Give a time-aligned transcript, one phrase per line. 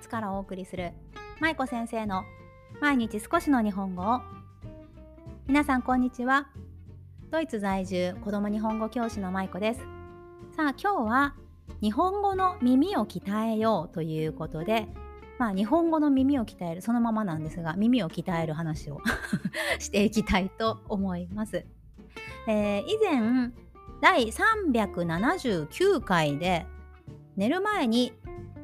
[0.00, 0.92] ツからお送りする
[1.40, 2.24] 舞子先生の
[2.80, 4.20] 毎日少しの日本語を。
[5.46, 6.48] 皆さんこんにちは。
[7.30, 9.80] ドイツ在住子供日本語教師の舞子です。
[10.56, 11.34] さあ今日は
[11.82, 14.88] 日本語の耳を鍛えようということで
[15.38, 19.00] まあ日本語の耳を鍛えるそのままなんですが耳を鍛える話を
[19.78, 21.64] していきたいと思います、
[22.46, 23.52] えー、以前
[24.00, 26.66] 第379回で
[27.36, 28.12] 寝る前に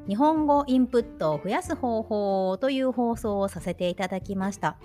[0.09, 4.77] 日本語インプットを増やす方法という放送をさせていただきました。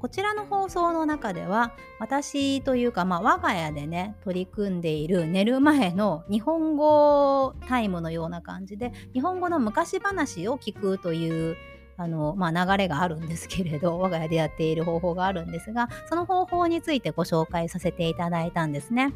[0.00, 11.56] こちらの放送の中では私というか、まあ、我が家でね取り組んでいる寝る前の日本語タイムのような感じで日本語の昔話を聞くという
[11.98, 19.12] あの、まあ、流れがあるんですけれど 我が家でやっている方法があるんですがその方法についてご紹介させていただいたんですね。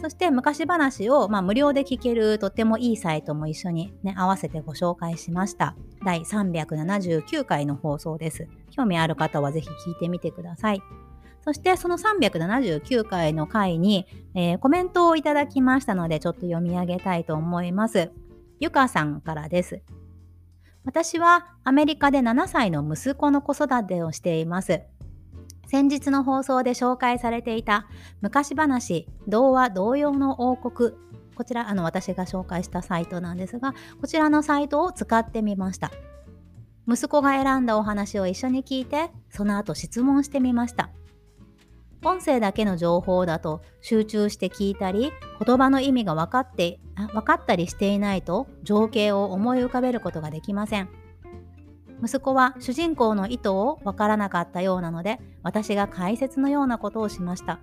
[0.00, 5.74] そして昔話を、まあ、無料で聞けるとてもいいサイトも一緒に、ね、合わせてご紹介しました。
[6.04, 8.46] 第379回の放送です。
[8.70, 10.82] 興味ある方はぜひ聞いてみてください。
[11.42, 18.10] そしてその379回の回に、えー、コメントをいただきましたのでちょっと読み上げたいと思います。
[18.60, 19.80] ゆかさんからです。
[20.84, 24.82] 私はアメリカで7歳の息子の子育てをしています。
[25.66, 27.86] 先日の放送で紹介されていた
[28.20, 30.92] 昔話童話童謡の王国。
[31.34, 35.90] こちらあの私が紹介したサイトなんですがこちらのサイトを使ってみました。
[36.88, 40.90] 息子が選んだお話を一緒に聞いてその後質問してみました。
[42.04, 45.12] 音声だけの情報だと集中して聞いたり
[45.44, 46.78] 言葉の意味が分かって
[47.12, 50.88] 分かったりしていないと情景を思い浮かべることができません。
[52.02, 57.60] 息子は主人公の意図をわからなかったようなので私が解説のようなことをしました。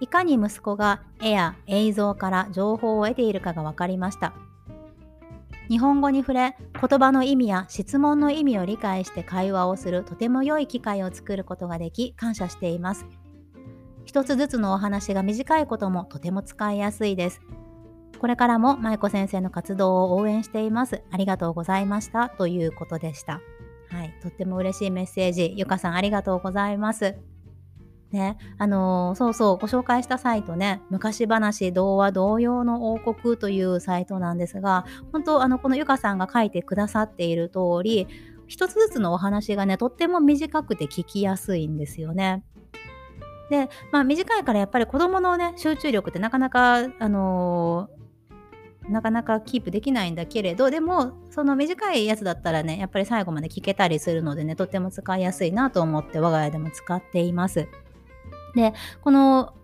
[0.00, 4.32] いかに息子が絵や映像から情報を得ているかが分かりました。
[5.68, 13.06] 日本語に触れ言葉の意味や質問の意味を理解して会話をするとても良い機会を作ることができ感謝しています。
[14.04, 17.40] 一つずつのお話が短いこともとても使いやすいです。
[18.20, 21.02] これからも舞子先生の活動を応援しています。
[21.10, 22.28] ありがとうございました。
[22.28, 23.40] ということでした。
[23.88, 24.14] はい。
[24.22, 25.54] とっても嬉しいメッセージ。
[25.56, 27.16] ゆかさんありがとうございます。
[28.12, 38.08] ね、あのー、そうそう、ご紹介したサイトね、昔話童話童謡の王国というサイトなんですが、本当、あの、このゆかさんが書いてくださっている通り、
[38.48, 42.42] 一つずつのお話がね、とっても短くて聞きやすいんですよね。
[43.48, 48.00] で、まあ短いからやっぱり子供のね、集中力ってなかなか、あのー
[48.90, 57.68] なかなかキープできないんだけれどでもその短いやつだったらねやっぱり最後まで聞けたりするのでねとっても使いやすいなと思って我が家でも使っています。
[58.54, 59.54] でこの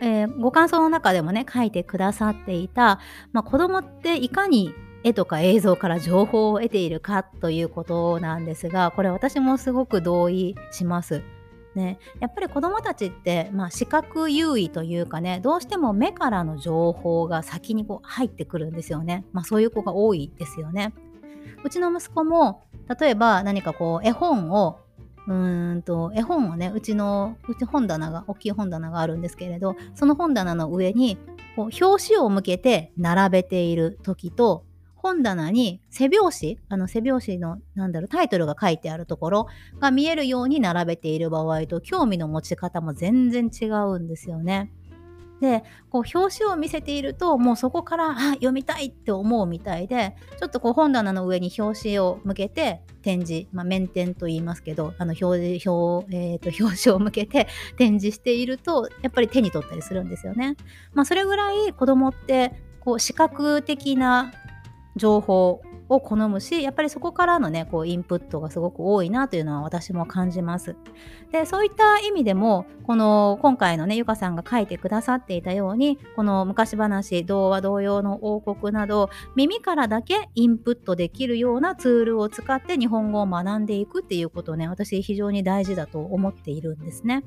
[0.00, 3.00] えー、ご感想の中でもね書いてくださっていた、
[3.32, 11.22] まあ、子供っていかに絵とか映像から情報を得ているかということなんですがこれ私もすごく同意します。
[11.78, 20.92] ね、やっぱり子どもたちって、まあ、視覚優位というかねどうしても目からの情報が先にこう入ってくるんですよね、まあ、そういう子が多いですよね。
[21.64, 22.64] うちの息子も
[23.00, 24.80] 例えば何かこう絵本を
[25.26, 31.16] うーんと絵本をねうちのうち本棚が大きい本棚があるんですけれどその本棚の上に
[31.56, 34.64] こう表紙を向けて並べている時と
[35.08, 39.46] 本棚に背表紙、あの背表紙のなんだろうタイトルが書いてあるところ
[39.80, 44.70] が見えるように並べている場合と興味の持ち方も全然違うんですよね。
[45.40, 60.56] でこう表紙を見せているともうそこからあ読みたいって思うみたいでちょっとこう本棚の上に表紙を向けて展示、まあ、面点と言いますけどあの表表,、えー、と表紙を向けて展示しているとやっぱり手に取ったりするんですよね。
[60.92, 64.32] まあ、それぐらい子供ってこう視覚的な
[64.98, 70.76] 情報を好むしやっぱりそこからのねこうインプットがすごく多いなというのは私も感じます
[71.32, 87.24] でそういった意味でもこの今回のねゆかさんが書いてくださっていたようにこの昔話童話童謡の王国など耳からだけインプットできるようなツールを使って日本語を学んでいくっていうことをね私非常に大事だと思っているんですね。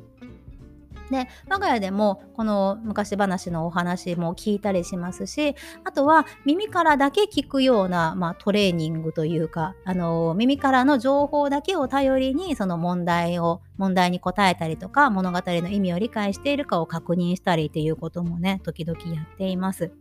[1.12, 19.92] で我が家でもこの昔話のお話も聞いたりしますしあとは耳からだけ聞くような、まあ、トレーニングというかあの耳からの情報だけを頼りにその問題を問題に答えたりとか物語の意味を理解しているかを確認したりっていうこともね時々やっています。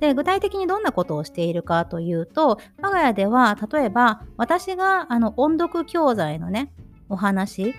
[0.00, 6.72] で具体的にどんなことをしているかというと我が家では例えば私があの音読教材のね
[7.08, 7.72] お話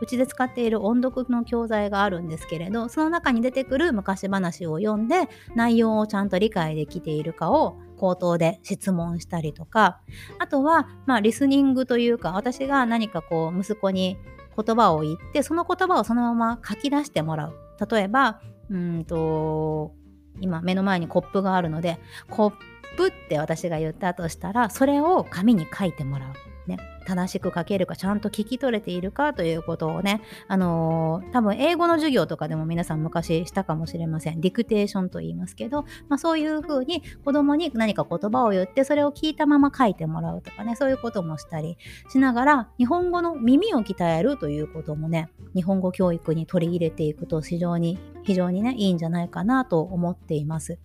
[0.00, 10.00] うちで使っている音読の教材があるんですけれどその中に出てくる昔話を読んで内容をちゃんと理解できているかを口頭で質問したりとか
[10.38, 14.16] あとはまあリスニングというか私が何かこう息子に
[14.56, 17.54] 言葉を言ってその言葉をそのまま書き出してもらう
[17.90, 18.40] 例えば
[18.70, 19.92] うんと
[20.40, 21.98] 今目の前にコップがあるので
[22.30, 22.52] コッ
[22.96, 26.32] プって私が言ったとしたらそれを紙に書いてもらう。
[26.68, 34.40] ね、正しく書けるかちゃんと聞き取れているかということをね、あのー、多分英語の授業とかでも皆さん昔したかもしれません。
[34.40, 41.78] ディクテーションと言いますけど、まあ、そういうふうに子供に何か言葉を言ってそれを聞いたまま書いてもらうとかね、そういうこともしたり
[42.10, 50.78] しながら日本語の耳を鍛えるということもね、日本語教育に取り入れていくと非常に非常にね、いいんじゃないかなと思っています。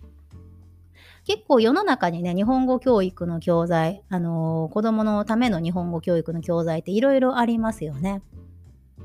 [1.24, 8.22] 結構世の中にね、日本語教育の教材、あのー、子供のための日本語教育の教材っていろいろありますよね。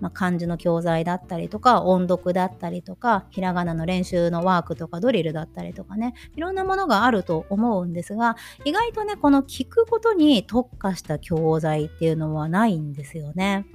[0.02, 13.66] まあ、漢字の教材だったりとか音読だったりとかひらがなの練習のワークとかドリルだったりとかねいろんなものがあると思うんですが意外とねこの聞くことに特化した教材っていうのはないんですよね。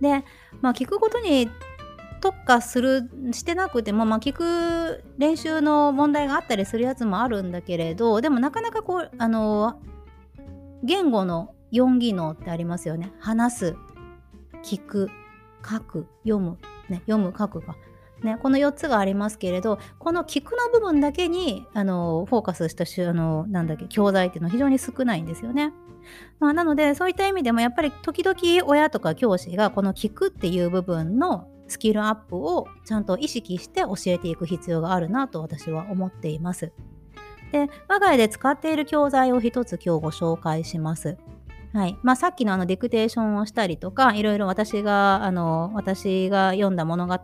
[0.00, 0.24] で、
[0.60, 1.50] まあ、聞くことに
[2.20, 9.80] 特化するしてなくても、まあ、聞く練習の問題があったりするやつもあるんだけれどでもなかなかこうあの
[10.82, 13.12] 言語の4技能ってありますよね。
[13.18, 13.76] 話す
[14.62, 15.10] 聞く
[15.68, 17.76] 書く読む、ね、読む書くが、
[18.22, 25.72] ね、この4つがありますけれどこの聞くの部分だけにあのフォーカスしたあのなんだっけ教材っていうのは非常に少ないんですよね。
[26.40, 36.72] まあ、なのでそういった意味でもやっぱり時々親とか教師がこの聞くっていう部分のスキルアップをちゃんと意識して教えていく必要があるなと私は思っています。
[37.52, 41.16] で、我が家で使っている教材を一つ今日ご紹介します。
[41.72, 47.20] はいまあ、さっきのあのディクテーションをしたりとかいろいろ私があの私が読んだ物語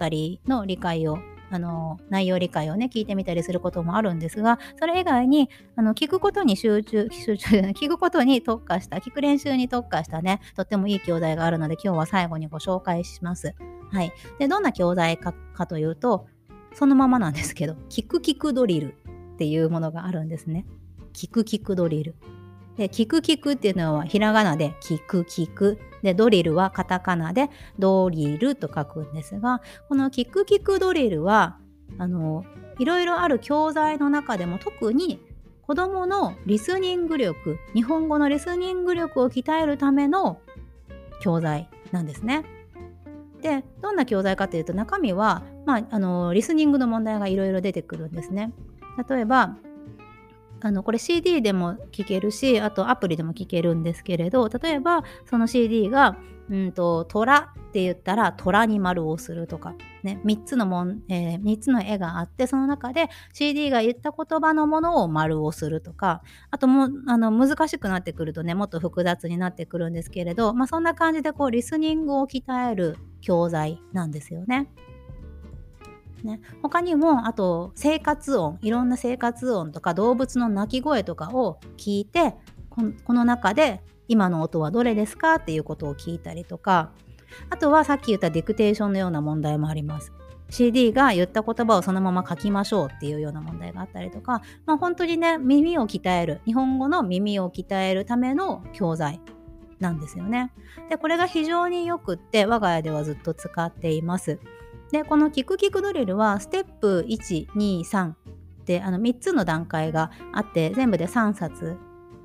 [0.46, 1.18] の理解を
[1.50, 13.54] あの内容理解をね聞いてみたりすることもあるんですがそれ以外にあの聞くことに集中集中聞くことに特化した聞く練習に特化したねとってもいい教材があるので今日は最後にご紹介します。
[13.94, 16.26] はい、でどんな教材かかというと
[16.74, 18.94] そのままなんですけど 聞く聞くドリル
[19.34, 20.66] っていうものがあるんですね。
[21.12, 22.16] 聞く聞くドリル。
[22.76, 25.78] で、聞く聞くっていうのはひらがなで聞く聞く。
[26.02, 31.58] で、ドリルはカタカナでドリルと書くんですが、この聞く聞くドリルは、
[31.98, 32.44] あの、
[32.78, 35.20] いろいろある教材の中でも特に
[35.62, 40.40] 子供のリスニング力、日本語のリスニング力を鍛えるための
[41.20, 42.44] 教材なんですね。
[43.44, 48.54] で、どんな教材かというと中身は、まあ、あのリスニングの問題がいろいろ出てくるんですね。
[49.06, 49.58] 例えば、
[50.62, 56.16] あのこれ CD でも聴けるしあとアプリでも聴けるんですけれど例えばその CD が
[56.50, 74.68] 「うんと虎」って言ったら「虎に丸をする」とか、ね、3, つのもん、えー、3つの絵があってその中で CD が言った言葉のものを丸をするとかあともあの難しくなってくるとねもっと複雑になってくるんですけれど、まあ、そんな感じでこうリスニングを鍛える教材なんですよね。
[76.24, 76.40] ね。
[76.62, 82.34] 他にも、あと生活音、いろんな生活音とか動物の鳴き声とかを聞いて、
[82.70, 85.36] この中で今の音はどれですか？
[85.36, 86.90] っていうことを聞いたりとか、
[87.50, 90.12] あとはさっき言ったディクテーションのような問題もあります。
[90.50, 99.20] CD が言った言葉をそのまま書きましょうっていうような問題があったりとか、まあ、本当にね耳を鍛える日本語の耳を鍛えるための教材
[99.80, 100.52] なんですよね。
[100.90, 104.38] でこれが非常によくって我が家ではずっと使っています。
[104.92, 108.12] でこのキクキクドリルはステップ123
[108.66, 111.78] であの3つの段階があって全部で3冊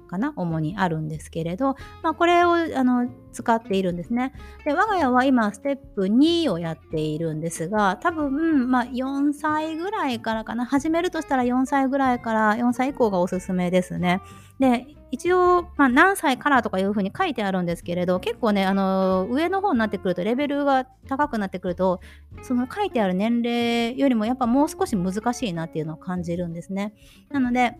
[0.10, 4.34] かな主にあるんですけれど、まあ、これをあの使っているんですね。
[4.66, 14.22] で我が家は今ステップ2をやっているんですが多分、まあ、4歳ぐらいからかな始めるとしたら4歳ぐらいから4歳以降がおすすめですね。
[14.60, 22.00] で一応、まあ、何歳からとかいうふうに書いてあるんですけれど結構ねあの上の方になってくるとレベルが高くなってくると
[22.44, 26.94] その書いてある年齢よりもやっぱもう少し難しいなっていうのを感じるんですね。
[27.32, 27.76] なので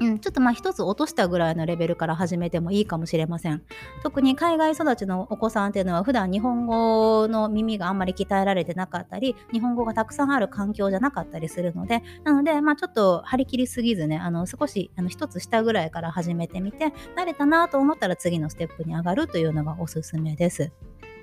[0.00, 3.62] うん、ちょっとまあ一つ落としたぐらいのレベルから始めてもいいかもしれません。
[4.02, 20.72] 特に海外育ちのお子さんっていうのは普段日本語の耳があんまり鍛えられてなかったり、日本語がたくさんある環境じゃなかったりするので、なのでまあちょっと張り切りすぎずね、あの少しあの一つ下ぐらいから始めてみて、慣れたなと思ったら次のステップに上がるというのがおすすめです。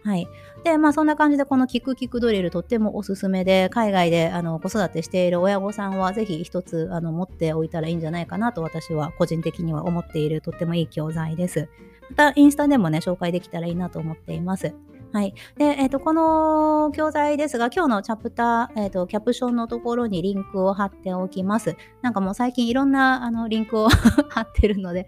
[0.03, 0.27] はい。
[0.63, 11.69] で、まあそんな感じでこのキクキクドリルとってもおすすめで、海外であの子育てしている親御さんはぜひ一つあの持っておいたらいいんじゃないかなと私は個人的には思っているとってもいい教材です。
[12.09, 14.73] またインスタでもね、紹介できたらいいなと思っています。
[15.13, 15.33] はい。
[15.57, 21.75] で、えっ、ー、と、この教材ですが、今日のチャプター、えっ、ー、と、キャプションのところにリンクを貼っておきます。
[22.01, 23.89] なんかもう最近いろんな、あの、リンクを
[24.29, 25.07] 貼ってるので、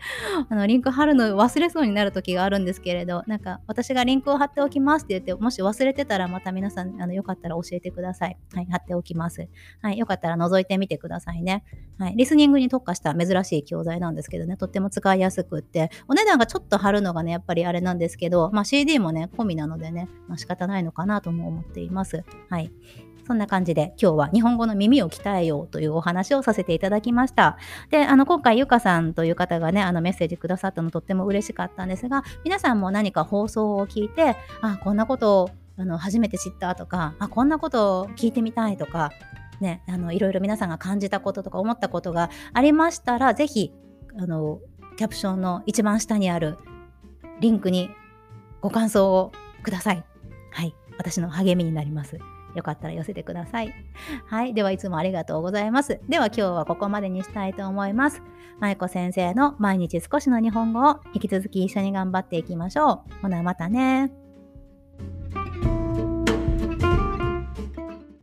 [0.50, 8.38] あの、リンク貼るの忘れそうになる時があるんですけれど、なんか、私がリンクを貼っておきますって言って、もし忘れてたらまた皆さん、あの、よかったら教えてください。
[8.54, 9.48] はい、貼っておきます。
[9.82, 11.64] はい、よかったら覗いてみてくださいね。
[11.98, 22.24] はい、リスニングに特化した珍しい教材なんですけどね、とっても使いやすくって、お値段がちょっと貼るのがね、やっぱりあれなんですけど、まあ、CD もね、込みなのでね、ねまあ、仕方ないのかなとも思っています。
[22.50, 22.72] はい。
[23.26, 27.58] そんな感じで今日は日本語の耳を鍛えようというお話をさせていただきました。
[27.90, 39.12] で、あの今回ゆかさんという方がね、あのメッセージくださったのとっても嬉しかったんですが、皆さんも何か放送を聞いて、あ、こんなことをあの初めて知ったとか、あ、こんなことを聞いてみたいとか、
[39.62, 43.74] ね、あのいろいろ皆さんが感じたこととか思ったことがありましたら、ぜひ、
[44.20, 44.60] あの、
[44.98, 46.58] キャプションの一番下にある
[47.40, 47.90] リンクに
[48.62, 49.32] ご感想を
[49.64, 50.06] ください。
[50.52, 50.76] はい。
[50.98, 52.20] 私の励みになります。
[52.56, 53.74] よかったら寄せてください。
[54.28, 54.54] はい。
[54.54, 56.00] では、いつもありがとうございます。
[56.08, 58.22] では、今日はここまでにしたいと思います。
[58.60, 63.22] まいこ先生の毎日少しの日本語を引き続き一緒に頑張っていきましょう。
[63.24, 64.23] ほな、またね。